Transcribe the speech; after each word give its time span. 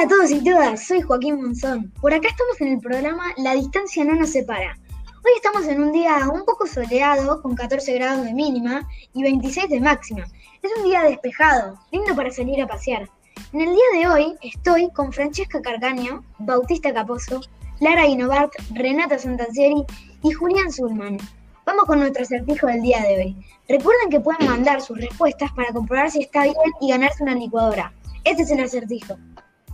Hola 0.00 0.14
a 0.14 0.16
todos 0.16 0.30
y 0.30 0.42
todas, 0.42 0.86
soy 0.86 1.02
Joaquín 1.02 1.42
Monzón. 1.42 1.92
Por 2.00 2.14
acá 2.14 2.28
estamos 2.28 2.58
en 2.62 2.68
el 2.68 2.78
programa 2.78 3.34
La 3.36 3.54
distancia 3.54 4.02
no 4.02 4.14
nos 4.14 4.30
separa. 4.30 4.78
Hoy 5.22 5.32
estamos 5.36 5.66
en 5.66 5.82
un 5.82 5.92
día 5.92 6.26
un 6.32 6.46
poco 6.46 6.66
soleado, 6.66 7.42
con 7.42 7.54
14 7.54 7.92
grados 7.96 8.24
de 8.24 8.32
mínima 8.32 8.88
y 9.12 9.22
26 9.22 9.68
de 9.68 9.78
máxima. 9.78 10.24
Es 10.62 10.70
un 10.78 10.84
día 10.84 11.02
despejado, 11.02 11.78
lindo 11.92 12.16
para 12.16 12.30
salir 12.30 12.62
a 12.62 12.66
pasear. 12.66 13.10
En 13.52 13.60
el 13.60 13.74
día 13.74 13.84
de 13.92 14.08
hoy 14.08 14.34
estoy 14.40 14.90
con 14.92 15.12
Francesca 15.12 15.60
Carcaño, 15.60 16.24
Bautista 16.38 16.94
Caposo, 16.94 17.42
Lara 17.80 18.06
Guinovart, 18.06 18.54
Renata 18.72 19.18
Santancieri 19.18 19.84
y 20.22 20.32
Julián 20.32 20.72
Zulman. 20.72 21.18
Vamos 21.66 21.84
con 21.84 21.98
nuestro 21.98 22.22
acertijo 22.22 22.68
del 22.68 22.80
día 22.80 23.02
de 23.02 23.16
hoy. 23.16 23.36
Recuerden 23.68 24.08
que 24.08 24.20
pueden 24.20 24.48
mandar 24.48 24.80
sus 24.80 24.98
respuestas 24.98 25.52
para 25.52 25.74
comprobar 25.74 26.10
si 26.10 26.22
está 26.22 26.44
bien 26.44 26.56
y 26.80 26.88
ganarse 26.88 27.22
una 27.22 27.34
licuadora. 27.34 27.92
Este 28.24 28.44
es 28.44 28.50
el 28.50 28.60
acertijo. 28.60 29.18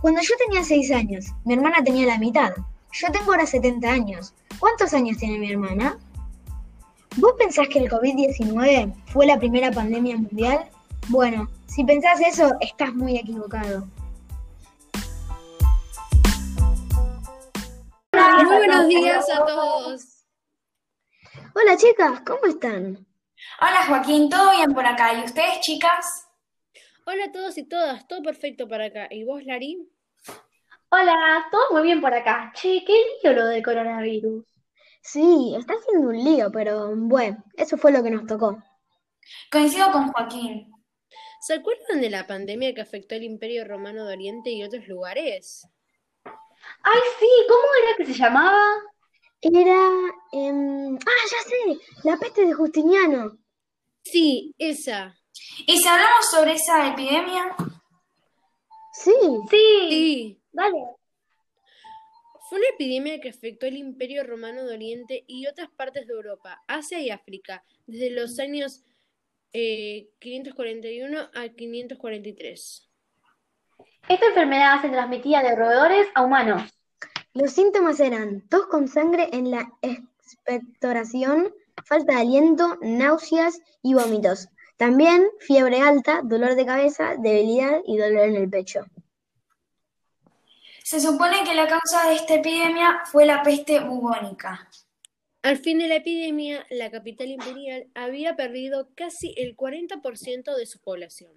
Cuando 0.01 0.21
yo 0.21 0.35
tenía 0.37 0.63
6 0.63 0.91
años, 0.91 1.25
mi 1.43 1.55
hermana 1.55 1.83
tenía 1.83 2.05
la 2.05 2.19
mitad. 2.19 2.53
Yo 2.91 3.11
tengo 3.11 3.31
ahora 3.31 3.47
70 3.47 3.89
años. 3.89 4.33
¿Cuántos 4.59 4.93
años 4.93 5.17
tiene 5.17 5.39
mi 5.39 5.51
hermana? 5.51 5.97
¿Vos 7.15 7.33
pensás 7.39 7.67
que 7.67 7.79
el 7.79 7.89
COVID-19 7.89 8.93
fue 9.07 9.25
la 9.25 9.39
primera 9.39 9.71
pandemia 9.71 10.17
mundial? 10.17 10.69
Bueno, 11.07 11.49
si 11.65 11.83
pensás 11.83 12.21
eso, 12.21 12.53
estás 12.59 12.93
muy 12.93 13.17
equivocado. 13.17 13.87
Muy 18.13 18.45
buenos 18.45 18.87
días 18.87 19.25
a 19.31 19.45
todos. 19.45 20.25
Hola 21.55 21.75
chicas, 21.75 22.21
¿cómo 22.21 22.45
están? 22.45 23.07
Hola 23.61 23.85
Joaquín, 23.87 24.29
¿todo 24.29 24.51
bien 24.51 24.73
por 24.73 24.85
acá? 24.85 25.19
¿Y 25.19 25.23
ustedes, 25.25 25.59
chicas? 25.61 26.27
Hola 27.05 27.25
a 27.25 27.31
todos 27.31 27.57
y 27.57 27.63
todas, 27.63 28.07
todo 28.07 28.21
perfecto 28.21 28.67
para 28.67 28.85
acá. 28.85 29.07
¿Y 29.09 29.23
vos, 29.23 29.43
Lari? 29.43 29.89
Hola, 30.89 31.47
todo 31.51 31.71
muy 31.71 31.81
bien 31.83 31.99
por 31.99 32.13
acá. 32.13 32.51
Che, 32.55 32.83
qué 32.85 32.93
lío 33.21 33.33
lo 33.33 33.47
del 33.47 33.61
coronavirus. 33.61 34.45
Sí, 35.01 35.53
está 35.57 35.73
siendo 35.83 36.09
un 36.09 36.23
lío, 36.23 36.51
pero 36.51 36.95
bueno, 36.95 37.43
eso 37.55 37.77
fue 37.77 37.91
lo 37.91 38.01
que 38.01 38.09
nos 38.09 38.25
tocó. 38.25 38.57
Coincido 39.51 39.91
con 39.91 40.11
Joaquín. 40.11 40.71
¿Se 41.41 41.55
acuerdan 41.55 42.01
de 42.01 42.09
la 42.09 42.25
pandemia 42.25 42.73
que 42.73 42.81
afectó 42.81 43.15
al 43.15 43.23
Imperio 43.23 43.65
Romano 43.65 44.05
de 44.05 44.13
Oriente 44.13 44.49
y 44.49 44.63
otros 44.63 44.87
lugares? 44.87 45.67
Ay, 46.23 47.01
sí, 47.19 47.29
¿cómo 47.47 47.63
era 47.83 47.97
que 47.97 48.05
se 48.05 48.13
llamaba? 48.13 48.63
Era... 49.41 49.89
em, 50.31 50.95
ah, 50.95 51.25
ya 51.31 51.49
sé, 51.49 51.79
la 52.03 52.17
peste 52.17 52.45
de 52.45 52.53
Justiniano. 52.53 53.37
Sí, 54.03 54.55
esa. 54.57 55.15
¿Y 55.65 55.77
si 55.77 55.87
hablamos 55.87 56.25
sobre 56.31 56.53
esa 56.53 56.87
epidemia? 56.87 57.55
Sí, 58.93 59.11
Sí, 59.49 59.87
Sí. 59.89 60.41
Fue 62.49 62.59
una 62.59 62.67
epidemia 62.73 63.19
que 63.19 63.29
afectó 63.29 63.65
al 63.65 63.75
Imperio 63.75 64.23
Romano 64.23 64.63
de 64.63 64.73
Oriente 64.73 65.23
y 65.27 65.47
otras 65.47 65.69
partes 65.69 66.07
de 66.07 66.13
Europa, 66.13 66.63
Asia 66.67 66.99
y 66.99 67.09
África, 67.09 67.63
desde 67.85 68.09
los 68.11 68.39
años 68.39 68.83
eh, 69.53 70.09
541 70.19 71.29
a 71.33 71.49
543. 71.49 72.89
Esta 74.07 74.25
enfermedad 74.27 74.81
se 74.81 74.89
transmitía 74.89 75.43
de 75.43 75.55
roedores 75.55 76.07
a 76.15 76.23
humanos. 76.23 76.61
los 77.33 77.51
síntomas 77.51 77.99
eran 77.99 78.47
tos 78.47 78.67
con 78.67 78.87
sangre 78.87 79.29
en 79.33 79.51
la 79.51 79.69
expectoración, 79.81 81.53
falta 81.85 82.13
de 82.13 82.21
aliento, 82.21 82.77
náuseas 82.81 83.59
y 83.83 83.93
vómitos. 83.93 84.47
También 84.77 85.27
fiebre 85.39 85.81
alta, 85.81 86.21
dolor 86.23 86.55
de 86.55 86.65
cabeza, 86.65 87.15
debilidad 87.17 87.81
y 87.85 87.97
dolor 87.97 88.29
en 88.29 88.35
el 88.35 88.49
pecho. 88.49 88.85
Se 90.89 91.01
supone 91.01 91.43
que 91.43 91.53
la 91.53 91.67
causa 91.67 92.07
de 92.07 92.15
esta 92.15 92.35
epidemia 92.35 93.01
fue 93.11 93.25
la 93.25 93.43
peste 93.43 93.81
bubónica. 93.81 94.69
Al 95.41 95.57
fin 95.57 95.79
de 95.79 95.89
la 95.89 95.95
epidemia, 95.95 96.65
la 96.69 96.89
capital 96.89 97.27
imperial 97.27 97.87
había 97.93 98.37
perdido 98.37 98.87
casi 98.95 99.33
el 99.35 99.57
40% 99.57 100.55
de 100.55 100.65
su 100.65 100.79
población. 100.79 101.33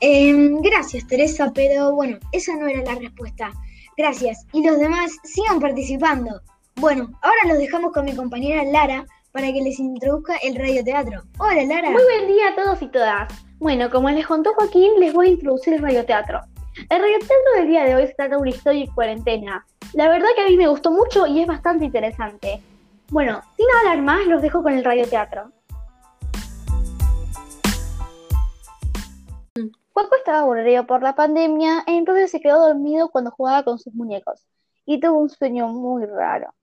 Em, 0.00 0.60
gracias, 0.60 1.06
Teresa, 1.06 1.52
pero 1.54 1.94
bueno, 1.94 2.18
esa 2.32 2.56
no 2.56 2.66
era 2.66 2.82
la 2.82 2.98
respuesta. 2.98 3.52
Gracias. 3.96 4.44
Y 4.52 4.66
los 4.66 4.76
demás 4.80 5.12
sigan 5.22 5.60
participando. 5.60 6.40
Bueno, 6.74 7.12
ahora 7.22 7.46
los 7.46 7.58
dejamos 7.58 7.92
con 7.92 8.06
mi 8.06 8.16
compañera 8.16 8.64
Lara 8.64 9.06
para 9.36 9.52
que 9.52 9.60
les 9.60 9.78
introduzca 9.78 10.34
el 10.42 10.54
radioteatro. 10.54 11.20
Hola, 11.38 11.62
Lara. 11.64 11.90
Muy 11.90 12.02
buen 12.02 12.26
día 12.26 12.48
a 12.48 12.54
todos 12.54 12.80
y 12.80 12.88
todas. 12.88 13.30
Bueno, 13.58 13.90
como 13.90 14.08
les 14.08 14.26
contó 14.26 14.54
Joaquín, 14.54 14.92
les 14.98 15.12
voy 15.12 15.26
a 15.26 15.30
introducir 15.32 15.74
el 15.74 15.82
radioteatro. 15.82 16.40
El 16.88 17.02
radioteatro 17.02 17.52
del 17.56 17.68
día 17.68 17.84
de 17.84 17.96
hoy 17.96 18.06
se 18.06 18.14
trata 18.14 18.36
de 18.36 18.40
una 18.40 18.48
historia 18.48 18.84
en 18.84 18.94
cuarentena. 18.94 19.66
La 19.92 20.08
verdad 20.08 20.28
que 20.34 20.40
a 20.40 20.46
mí 20.46 20.56
me 20.56 20.68
gustó 20.68 20.90
mucho 20.90 21.26
y 21.26 21.40
es 21.40 21.46
bastante 21.46 21.84
interesante. 21.84 22.62
Bueno, 23.10 23.42
sin 23.58 23.66
hablar 23.78 24.02
más, 24.02 24.26
los 24.26 24.40
dejo 24.40 24.62
con 24.62 24.72
el 24.72 24.82
radioteatro. 24.82 25.52
Juaco 29.92 30.16
estaba 30.16 30.38
aburrido 30.38 30.86
por 30.86 31.02
la 31.02 31.14
pandemia, 31.14 31.84
entonces 31.86 32.30
se 32.30 32.40
quedó 32.40 32.68
dormido 32.68 33.10
cuando 33.10 33.30
jugaba 33.32 33.64
con 33.64 33.78
sus 33.78 33.92
muñecos 33.92 34.46
y 34.86 34.98
tuvo 34.98 35.18
un 35.18 35.28
sueño 35.28 35.68
muy 35.68 36.06
raro. 36.06 36.55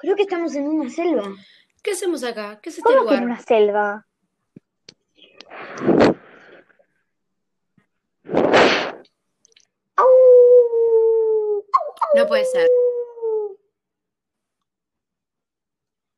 Creo 0.00 0.16
que 0.16 0.22
estamos 0.22 0.54
en 0.54 0.66
una 0.68 0.88
selva. 0.90 1.22
¿Qué 1.82 1.92
hacemos 1.92 2.24
acá? 2.24 2.58
¿Qué 2.62 2.70
es 2.70 2.78
este 2.78 2.82
¿Cómo 2.82 3.06
que 3.06 3.14
en 3.14 3.20
lugar? 3.20 3.24
una 3.24 3.40
selva? 3.40 4.06
No 12.14 12.26
puede 12.26 12.44
ser. 12.44 12.68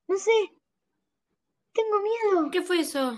No 0.08 0.16
sé. 0.16 0.30
Tengo 1.72 2.00
miedo. 2.00 2.50
¿Qué 2.50 2.62
fue 2.62 2.80
eso? 2.80 3.14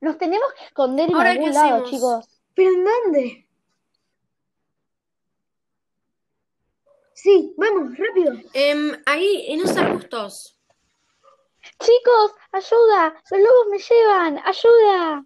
Nos 0.00 0.18
tenemos 0.18 0.52
que 0.54 0.64
esconder 0.66 1.08
en 1.08 1.14
Ahora, 1.14 1.30
algún 1.30 1.46
¿qué 1.46 1.52
lado, 1.52 1.74
hacemos? 1.76 1.90
chicos. 1.90 2.42
¿Pero 2.54 2.70
en 2.70 2.84
dónde? 2.84 3.43
Sí, 7.24 7.54
vamos, 7.56 7.96
rápido. 7.96 8.34
Em, 8.52 8.92
ahí, 9.06 9.46
en 9.48 9.60
esos 9.62 9.78
arbustos. 9.78 10.60
Chicos, 11.80 12.32
ayuda, 12.52 13.14
los 13.30 13.40
lobos 13.40 13.66
me 13.70 13.78
llevan, 13.78 14.38
ayuda. 14.44 15.24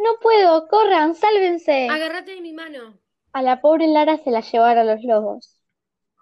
No 0.00 0.18
puedo, 0.20 0.66
corran, 0.66 1.14
sálvense. 1.14 1.86
Agárrate 1.88 2.34
de 2.34 2.40
mi 2.40 2.52
mano. 2.52 2.98
A 3.32 3.42
la 3.42 3.60
pobre 3.60 3.86
Lara 3.86 4.16
se 4.18 4.32
la 4.32 4.40
llevaron 4.40 4.88
los 4.88 5.04
lobos. 5.04 5.56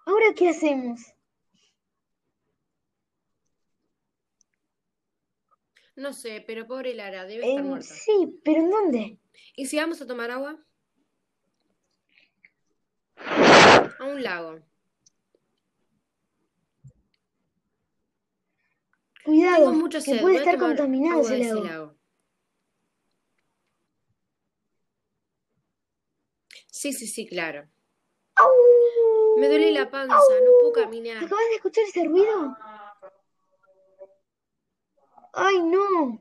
¿Ahora 0.05 0.27
qué 0.35 0.49
hacemos? 0.49 1.01
No 5.95 6.13
sé, 6.13 6.43
pero 6.45 6.67
pobre 6.67 6.93
Lara, 6.93 7.25
debe 7.25 7.47
estar 7.47 7.63
Em, 7.63 7.67
muerta. 7.69 7.87
sí, 7.87 8.39
pero 8.43 8.59
¿en 8.59 8.69
dónde? 8.69 9.19
¿Y 9.55 9.65
si 9.65 9.77
vamos 9.77 9.99
a 10.03 10.05
tomar 10.05 10.29
agua? 10.29 10.55
A 13.97 14.03
un 14.15 14.23
lago. 14.23 14.59
Cuidado, 19.23 19.89
que 19.89 20.01
sed. 20.01 20.21
puede 20.21 20.37
estar 20.37 20.57
contaminado 20.57 21.21
ese 21.21 21.53
lago. 21.53 21.95
Sí, 26.67 26.93
sí, 26.93 27.07
sí, 27.07 27.25
claro. 27.25 27.67
¡Au! 28.35 29.39
Me 29.39 29.47
duele 29.47 29.71
la 29.71 29.89
panza, 29.89 30.15
no 30.15 30.51
puedo 30.61 30.73
caminar. 30.73 31.17
¿Acabas 31.23 31.45
de 31.49 31.55
escuchar 31.55 31.83
ese 31.85 32.03
ruido? 32.03 32.55
¡Ay, 35.33 35.59
no! 35.63 36.19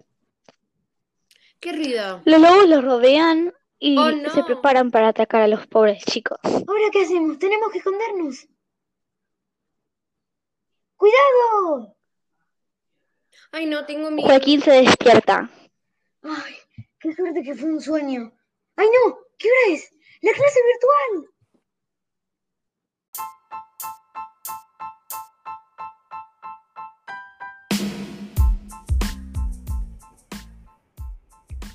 ¿Qué 1.61 1.73
ruido? 1.73 2.23
Los 2.25 2.41
lobos 2.41 2.69
los 2.69 2.85
rodean 2.85 3.53
y 3.87 3.99
Oh, 3.99 4.11
no. 4.11 4.31
se 4.31 4.43
preparan 4.45 4.91
para 4.91 5.09
atacar 5.09 5.43
a 5.43 5.49
los 5.49 5.67
pobres 5.67 6.03
chicos. 6.07 6.39
¿Ahora 6.43 6.89
qué 6.91 7.03
hacemos? 7.03 7.39
Tenemos 7.39 7.71
que 7.71 7.79
escondernos. 7.79 8.49
¡Cuidado! 10.97 11.95
Ay, 13.53 13.67
no, 13.67 13.85
tengo 13.85 14.11
miedo. 14.11 14.27
Joaquín 14.29 14.63
se 14.63 14.71
despierta. 14.71 15.51
¡Ay, 16.23 16.55
qué 16.99 17.13
suerte 17.15 17.43
que 17.43 17.55
fue 17.55 17.69
un 17.69 17.81
sueño! 17.81 18.33
¡Ay, 18.77 18.87
no! 18.87 19.19
¿Qué 19.39 19.49
hora 19.49 19.75
es? 19.75 19.91
¡La 20.23 20.33
clase 20.33 20.61
virtual! 20.65 21.34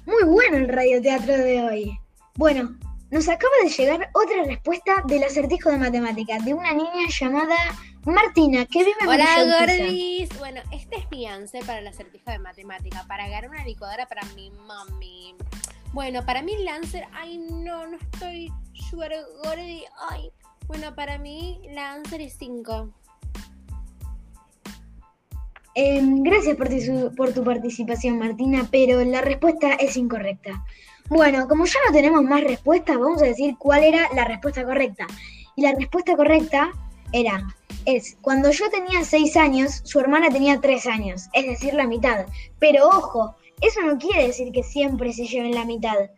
Muy 0.10 0.24
bueno 0.24 0.58
el 0.58 0.68
radioteatro 0.68 1.38
de 1.38 1.62
hoy. 1.62 2.00
Bueno, 2.34 2.76
nos 3.12 3.30
acaba 3.30 3.54
de 3.62 3.70
llegar 3.70 4.10
otra 4.16 4.44
respuesta 4.44 5.04
del 5.06 5.24
acertijo 5.24 5.70
de 5.70 5.78
matemáticas 5.78 6.44
de 6.44 6.56
una 6.56 6.74
niña 6.74 7.08
llamada 7.08 7.56
Martina, 8.06 8.66
que 8.66 8.80
vive 8.80 8.96
en 9.02 9.08
Hola, 9.08 9.60
gordis. 9.60 10.30
Bueno, 10.40 10.62
este 10.72 10.96
es 10.96 11.12
mi 11.12 11.28
answer 11.28 11.64
para 11.64 11.78
el 11.78 11.88
acertijo 11.88 12.32
de 12.32 12.40
matemática, 12.40 13.06
para 13.08 13.28
ganar 13.28 13.52
una 13.52 13.64
licuadora 13.64 14.08
para 14.08 14.24
mi 14.34 14.50
mami. 14.50 15.36
Bueno, 15.94 16.26
para 16.26 16.42
mí 16.42 16.54
el 16.54 16.68
answer, 16.68 17.06
ay 17.14 17.38
no, 17.38 17.86
no 17.86 17.98
estoy 17.98 18.52
sure 18.74 19.16
gordi. 19.44 19.84
Ay, 20.10 20.32
bueno, 20.66 20.96
para 20.96 21.20
mí 21.20 21.62
la 21.70 21.94
answer 21.94 22.22
es 22.22 22.36
5. 22.40 22.92
Eh, 25.82 26.02
gracias 26.04 26.58
por 27.16 27.32
tu, 27.32 27.42
participación, 27.46 28.20
Martina, 28.20 28.68
pero 28.70 29.02
la 29.06 29.22
respuesta 29.22 29.76
es 29.76 29.96
incorrecta. 29.96 30.66
Bueno, 31.08 31.48
como 31.48 31.66
ya 31.66 31.80
no 31.88 31.94
tenemos 31.94 32.22
más 32.22 32.44
respuestas, 32.44 33.00
vamos 33.00 33.22
a 33.22 33.28
decir 33.28 33.56
cuál 33.58 33.86
era 33.86 34.10
la 34.14 34.26
respuesta 34.26 34.66
correcta. 34.66 35.08
Y 35.56 35.62
la 35.62 35.72
respuesta 35.72 36.18
correcta 36.18 36.70
era, 37.14 37.48
es, 37.86 38.18
cuando 38.20 38.52
yo 38.52 38.70
tenía 38.70 39.06
6 39.06 39.38
años, 39.38 39.80
su 39.86 40.02
hermana 40.02 40.28
tenía 40.30 40.60
3 40.60 40.86
años, 40.88 41.30
es 41.32 41.46
decir, 41.46 41.74
la 41.74 41.88
mitad. 41.88 42.26
Pero 42.60 42.86
ojo, 42.86 43.38
eso 43.62 43.80
no 43.82 43.98
quiere 43.98 44.28
decir 44.28 44.52
que 44.52 44.64
siempre 44.64 45.14
se 45.14 45.28
lleven 45.28 45.56
la 45.56 45.64
mitad, 45.64 46.10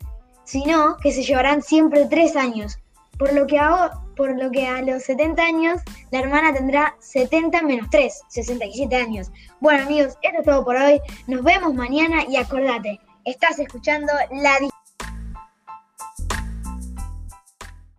sino 0.44 0.98
que 1.04 1.12
se 1.12 1.22
llevarán 1.22 1.62
siempre 1.62 2.08
3 2.10 2.36
años. 2.36 2.80
Por 3.20 3.32
lo 3.34 3.46
que 3.46 3.60
a, 3.60 3.92
por 4.22 4.38
lo 4.38 4.52
que 4.52 4.68
a 4.68 4.84
los 4.84 5.02
70 5.02 5.42
años, 5.42 5.82
la 6.12 6.20
hermana 6.20 6.54
tendrá 6.54 6.96
70 7.00 7.64
menos 7.64 7.90
3, 7.90 8.22
67 8.28 8.96
años. 8.96 9.32
Bueno 9.60 9.82
amigos, 9.86 10.16
esto 10.22 10.38
es 10.42 10.46
todo 10.46 10.64
por 10.64 10.76
hoy. 10.76 11.02
Nos 11.26 11.42
vemos 11.42 11.74
mañana 11.74 12.24
y 12.30 12.36
acordate, 12.36 13.00
estás 13.26 13.58
escuchando 13.58 14.14
La 14.32 14.60